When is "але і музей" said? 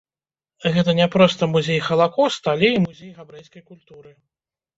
2.57-3.13